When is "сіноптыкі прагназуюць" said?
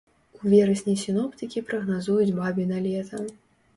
1.01-2.35